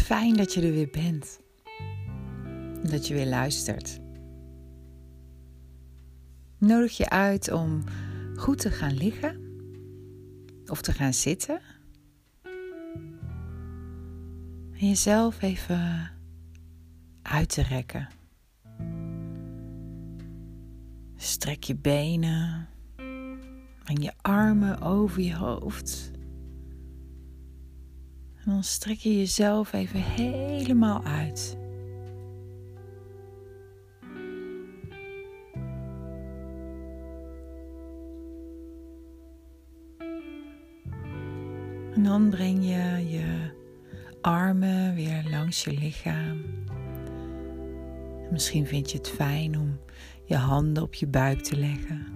[0.00, 1.40] Fijn dat je er weer bent.
[2.90, 4.00] Dat je weer luistert.
[6.58, 7.84] Nodig je uit om
[8.36, 9.40] goed te gaan liggen
[10.66, 11.60] of te gaan zitten.
[14.72, 16.10] En jezelf even
[17.22, 18.08] uit te rekken.
[21.16, 22.68] Strek je benen
[23.84, 26.10] en je armen over je hoofd.
[28.44, 31.56] En dan strek je jezelf even helemaal uit.
[41.94, 43.50] En dan breng je je
[44.20, 46.40] armen weer langs je lichaam.
[48.30, 49.78] misschien vind je het fijn om
[50.24, 52.06] je handen op je buik te leggen.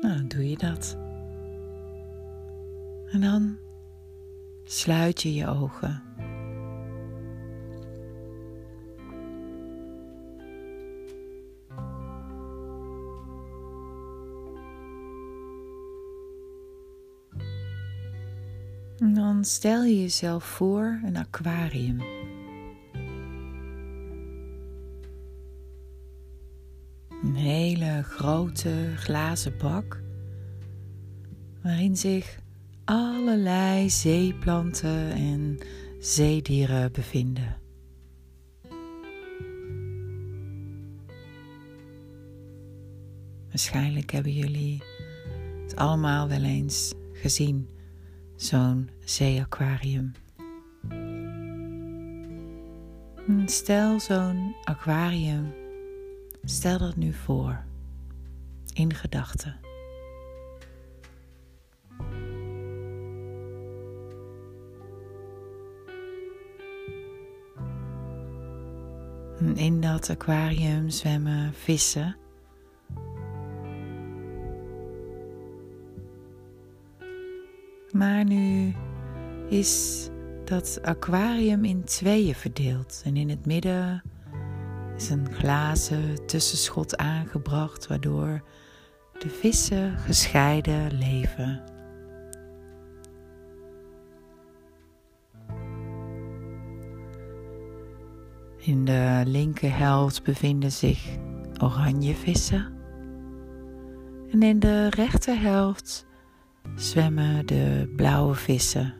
[0.00, 1.05] Nou, doe je dat.
[3.10, 3.58] En dan
[4.64, 6.02] sluit je je ogen.
[18.98, 22.00] En dan stel je jezelf voor een aquarium.
[27.22, 30.02] Een hele grote glazen bak
[31.62, 32.38] waarin zich
[32.86, 35.58] allerlei zeeplanten en
[35.98, 37.56] zeedieren bevinden.
[43.48, 44.82] Waarschijnlijk hebben jullie
[45.62, 47.68] het allemaal wel eens gezien,
[48.36, 50.12] zo'n zeeaquarium.
[53.46, 55.54] Stel zo'n aquarium,
[56.44, 57.64] stel dat nu voor
[58.72, 59.65] in gedachten.
[69.54, 72.16] In dat aquarium zwemmen vissen.
[77.90, 78.74] Maar nu
[79.48, 80.08] is
[80.44, 83.02] dat aquarium in tweeën verdeeld.
[83.04, 84.02] En in het midden
[84.96, 88.42] is een glazen tussenschot aangebracht, waardoor
[89.18, 91.75] de vissen gescheiden leven.
[98.66, 101.16] In de linkerhelft bevinden zich
[101.62, 102.72] oranje vissen.
[104.30, 106.06] En in de rechterhelft
[106.74, 108.94] zwemmen de blauwe vissen.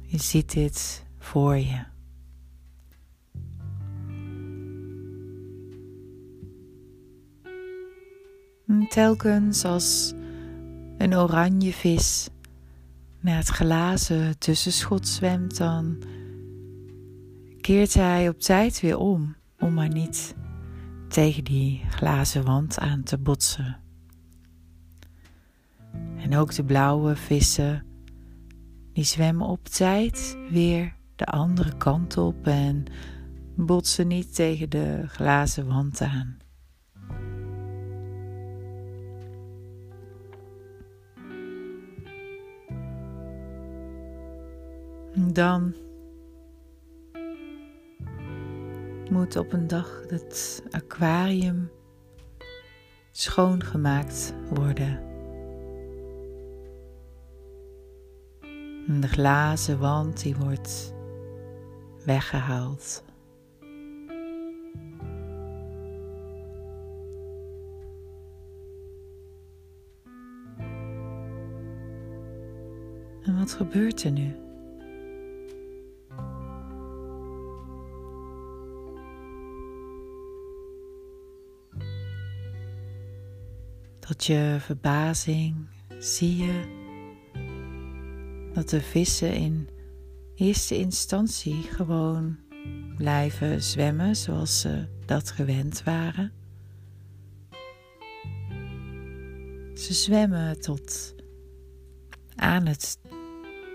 [0.00, 1.84] Je ziet dit voor je.
[8.88, 10.14] telkens als
[10.98, 12.28] een oranje vis
[13.26, 16.02] naar het glazen tussenschot zwemt, dan
[17.60, 20.34] keert hij op tijd weer om, om maar niet
[21.08, 23.80] tegen die glazen wand aan te botsen.
[26.16, 27.84] En ook de blauwe vissen,
[28.92, 32.84] die zwemmen op tijd weer de andere kant op en
[33.56, 36.36] botsen niet tegen de glazen wand aan.
[45.16, 45.74] Dan
[49.10, 51.70] moet op een dag het aquarium
[53.10, 55.06] schoongemaakt worden.
[59.00, 60.94] de glazen wand die wordt
[62.04, 63.04] weggehaald.
[73.22, 74.45] En wat gebeurt er nu?
[84.06, 85.66] Tot je verbazing
[85.98, 86.64] zie je
[88.52, 89.68] dat de vissen in
[90.34, 92.38] eerste instantie gewoon
[92.96, 96.32] blijven zwemmen zoals ze dat gewend waren.
[99.74, 101.14] Ze zwemmen tot
[102.34, 102.98] aan het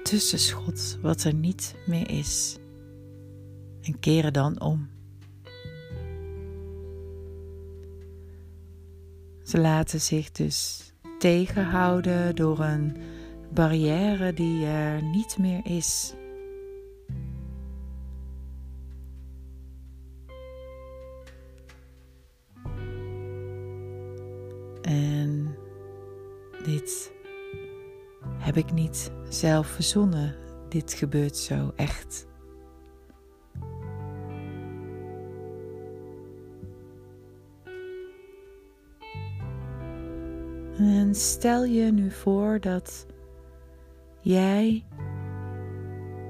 [0.03, 2.57] tussenschot wat er niet meer is
[3.81, 4.89] en keren dan om.
[9.51, 12.97] Ze laten zich dus tegenhouden door een
[13.53, 16.13] barrière die er niet meer is.
[24.81, 25.55] En
[26.63, 27.11] dit
[28.37, 30.35] heb ik niet zelf verzonnen.
[30.69, 32.29] Dit gebeurt zo echt.
[40.81, 43.05] En stel je nu voor dat
[44.19, 44.85] jij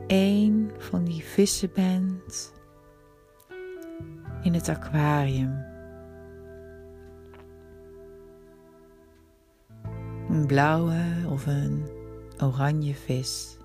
[0.08, 2.54] een van die vissen bent
[4.42, 5.66] in het aquarium.
[10.30, 11.86] Een blauwe of een
[12.38, 13.58] oranje vis.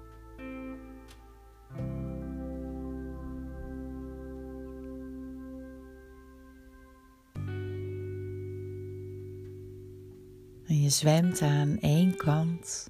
[10.87, 12.89] Je zwemt aan één kant,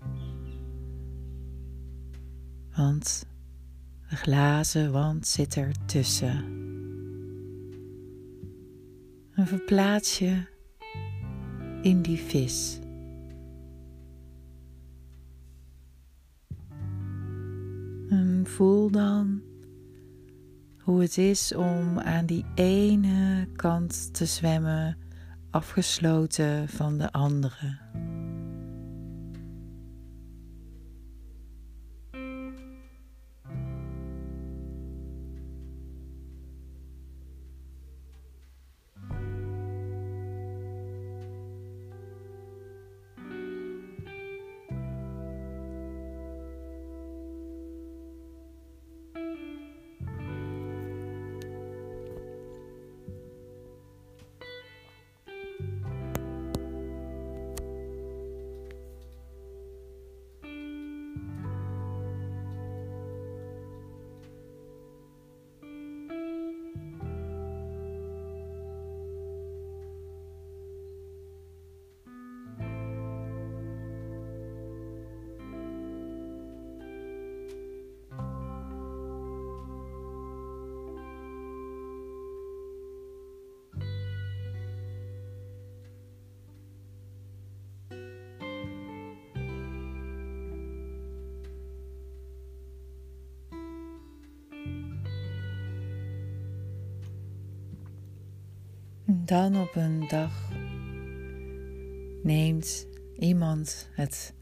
[2.75, 3.27] want
[4.09, 6.45] de glazen wand zit er tussen.
[9.35, 10.43] En verplaats je
[11.83, 12.79] in die vis.
[18.09, 19.43] En voel dan
[20.81, 24.99] hoe het is om aan die ene kant te zwemmen,
[25.51, 27.86] afgesloten van de andere.
[99.27, 100.51] Dan op een dag
[102.23, 102.87] neemt
[103.19, 104.35] iemand het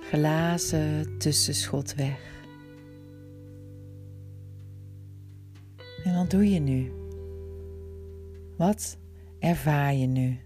[0.00, 2.20] glazen tussenschot weg.
[6.04, 6.92] En wat doe je nu?
[8.56, 8.98] Wat
[9.38, 10.38] ervaar je nu?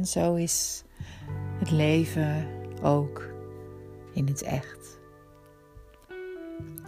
[0.00, 0.84] En zo is
[1.58, 2.46] het leven
[2.82, 3.28] ook
[4.12, 4.98] in het echt.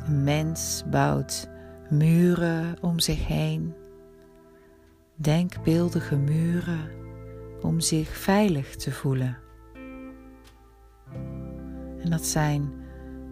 [0.07, 1.49] Een mens bouwt
[1.91, 3.75] muren om zich heen,
[5.15, 6.91] denkbeeldige muren
[7.61, 9.39] om zich veilig te voelen.
[11.99, 12.73] En dat zijn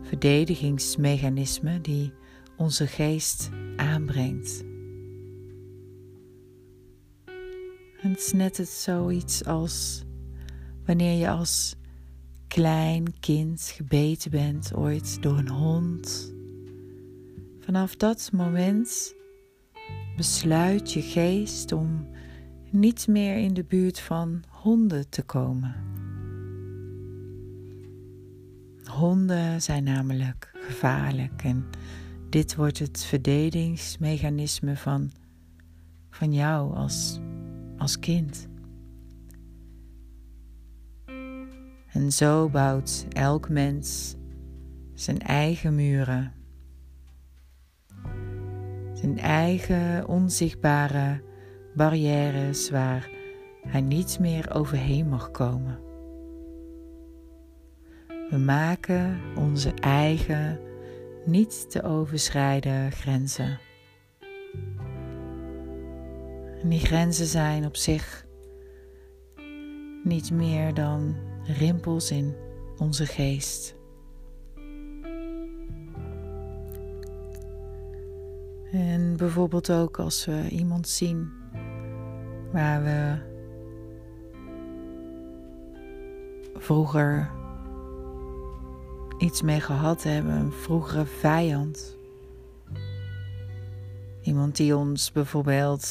[0.02, 2.12] verdedigingsmechanismen die
[2.56, 4.69] onze geest aanbrengt.
[8.02, 10.04] En het is net het zoiets als
[10.86, 11.74] wanneer je als
[12.48, 16.32] klein kind gebeten bent ooit door een hond.
[17.60, 19.14] Vanaf dat moment
[20.16, 22.08] besluit je geest om
[22.70, 25.74] niet meer in de buurt van honden te komen.
[28.84, 31.64] Honden zijn namelijk gevaarlijk en
[32.28, 35.10] dit wordt het verdedigingsmechanisme van,
[36.10, 37.20] van jou als
[37.80, 38.48] als kind.
[41.92, 44.16] En zo bouwt elk mens
[44.94, 46.32] zijn eigen muren,
[48.92, 51.22] zijn eigen onzichtbare
[51.74, 53.10] barrières waar
[53.62, 55.78] hij niet meer overheen mag komen.
[58.30, 60.60] We maken onze eigen
[61.24, 63.58] niet te overschrijden grenzen.
[66.62, 68.26] En die grenzen zijn op zich
[70.04, 71.14] niet meer dan
[71.44, 72.34] rimpels in
[72.76, 73.78] onze geest.
[78.72, 81.32] En bijvoorbeeld ook als we iemand zien
[82.52, 83.18] waar we
[86.54, 87.30] vroeger
[89.18, 91.96] iets mee gehad hebben, een vroegere vijand.
[94.22, 95.88] Iemand die ons bijvoorbeeld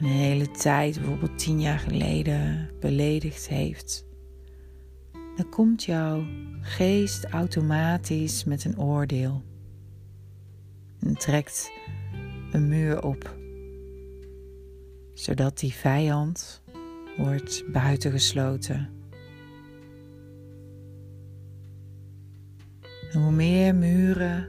[0.00, 4.06] een hele tijd, bijvoorbeeld tien jaar geleden, beledigd heeft.
[5.36, 6.24] Dan komt jouw
[6.60, 9.42] geest automatisch met een oordeel.
[11.00, 11.70] En trekt
[12.52, 13.36] een muur op,
[15.14, 16.62] zodat die vijand
[17.16, 18.90] wordt buitengesloten.
[23.10, 24.48] En hoe meer muren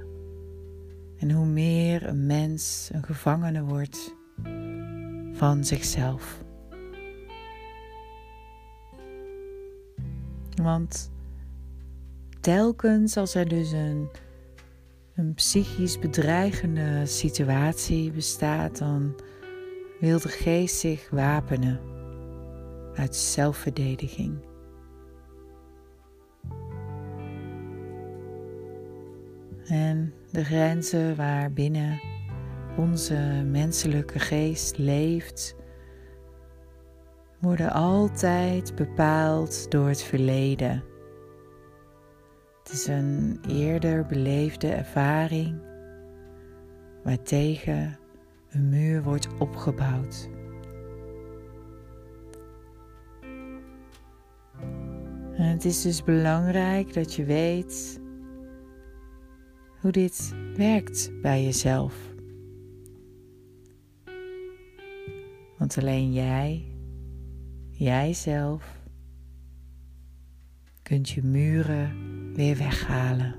[1.18, 4.18] en hoe meer een mens een gevangene wordt
[5.40, 6.44] van zichzelf.
[10.62, 11.12] Want
[12.42, 14.10] telkens als er dus een,
[15.16, 19.16] een psychisch bedreigende situatie bestaat, dan
[20.00, 21.80] wil de geest zich wapenen
[22.96, 24.38] uit zelfverdediging.
[29.68, 32.09] En de grenzen waarbinnen
[32.78, 35.56] onze menselijke geest leeft,
[37.40, 40.84] worden altijd bepaald door het verleden.
[42.64, 45.62] Het is een eerder beleefde ervaring
[47.04, 48.00] waartegen
[48.50, 50.30] een muur wordt opgebouwd.
[55.34, 58.02] En het is dus belangrijk dat je weet
[59.80, 62.09] hoe dit werkt bij jezelf.
[65.70, 66.66] Want alleen jij,
[67.72, 68.82] jijzelf,
[70.82, 71.94] kunt je muren
[72.34, 73.36] weer weghalen.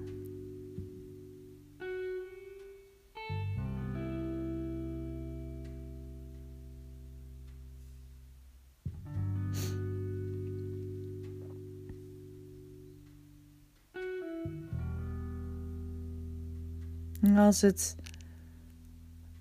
[17.21, 17.97] En als het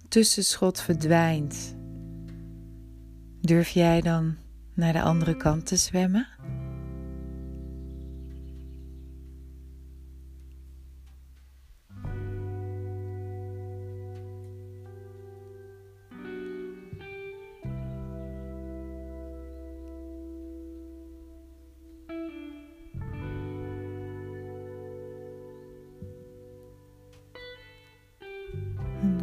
[0.08, 1.78] tussenschot verdwijnt,
[3.50, 4.36] durf jij dan
[4.74, 6.28] naar de andere kant te zwemmen?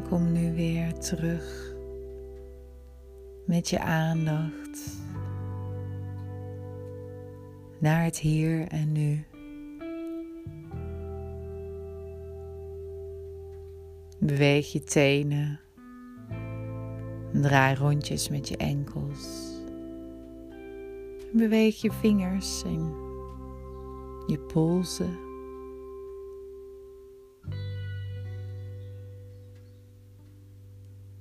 [0.09, 1.66] kom nu weer terug
[3.47, 4.97] met je aandacht
[7.79, 9.25] naar het hier en nu.
[14.19, 15.61] Beweeg je tenen.
[17.33, 19.55] Draai rondjes met je enkels.
[21.33, 22.95] Beweeg je vingers en
[24.27, 25.19] je polsen.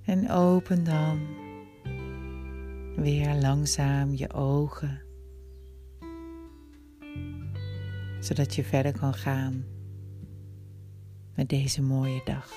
[0.03, 1.34] En open dan
[2.95, 5.01] weer langzaam je ogen,
[8.19, 9.65] zodat je verder kan gaan
[11.35, 12.51] met deze mooie dag.